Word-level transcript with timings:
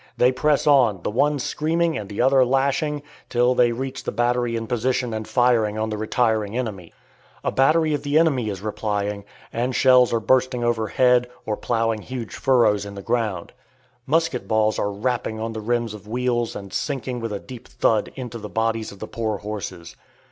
They 0.17 0.31
press 0.31 0.65
on, 0.65 1.03
the 1.03 1.11
one 1.11 1.37
screaming 1.37 1.95
and 1.95 2.09
the 2.09 2.21
other 2.21 2.43
lashing, 2.43 3.03
till 3.29 3.53
they 3.53 3.71
reach 3.71 4.03
the 4.03 4.11
battery 4.11 4.55
in 4.55 4.65
position 4.65 5.13
and 5.13 5.27
firing 5.27 5.77
on 5.77 5.91
the 5.91 5.97
retiring 5.99 6.57
enemy. 6.57 6.91
A 7.43 7.51
battery 7.51 7.93
of 7.93 8.01
the 8.01 8.17
enemy 8.17 8.49
is 8.49 8.61
replying, 8.63 9.25
and 9.53 9.75
shells 9.75 10.11
are 10.11 10.19
bursting 10.19 10.63
overhead, 10.63 11.29
or 11.45 11.55
ploughing 11.55 12.01
huge 12.01 12.33
furrows 12.33 12.83
in 12.83 12.95
the 12.95 13.03
ground. 13.03 13.53
Musket 14.07 14.47
balls 14.47 14.79
are 14.79 14.89
"rapping" 14.91 15.39
on 15.39 15.53
the 15.53 15.61
rims 15.61 15.93
of 15.93 16.05
the 16.05 16.09
wheels 16.09 16.55
and 16.55 16.73
sinking 16.73 17.19
with 17.19 17.31
a 17.31 17.39
deep 17.39 17.67
"thud" 17.67 18.11
into 18.15 18.39
the 18.39 18.49
bodies 18.49 18.91
of 18.91 18.97
the 18.97 19.07
poor 19.07 19.37
horses. 19.37 19.95